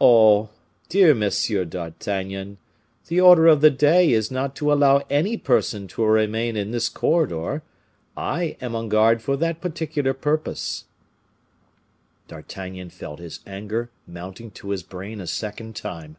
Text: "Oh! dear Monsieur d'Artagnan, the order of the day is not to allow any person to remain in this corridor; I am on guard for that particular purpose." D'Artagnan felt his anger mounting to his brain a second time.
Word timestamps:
"Oh! 0.00 0.48
dear 0.88 1.14
Monsieur 1.14 1.66
d'Artagnan, 1.66 2.56
the 3.08 3.20
order 3.20 3.46
of 3.46 3.60
the 3.60 3.68
day 3.68 4.10
is 4.10 4.30
not 4.30 4.56
to 4.56 4.72
allow 4.72 5.02
any 5.10 5.36
person 5.36 5.86
to 5.88 6.02
remain 6.02 6.56
in 6.56 6.70
this 6.70 6.88
corridor; 6.88 7.62
I 8.16 8.56
am 8.62 8.74
on 8.74 8.88
guard 8.88 9.20
for 9.20 9.36
that 9.36 9.60
particular 9.60 10.14
purpose." 10.14 10.86
D'Artagnan 12.26 12.88
felt 12.88 13.18
his 13.18 13.40
anger 13.46 13.90
mounting 14.06 14.50
to 14.52 14.70
his 14.70 14.82
brain 14.82 15.20
a 15.20 15.26
second 15.26 15.76
time. 15.76 16.16